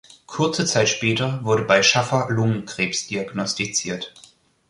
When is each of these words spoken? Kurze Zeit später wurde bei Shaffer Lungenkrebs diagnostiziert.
Kurze 0.25 0.65
Zeit 0.65 0.89
später 0.89 1.45
wurde 1.45 1.61
bei 1.65 1.83
Shaffer 1.83 2.25
Lungenkrebs 2.31 3.05
diagnostiziert. 3.05 4.15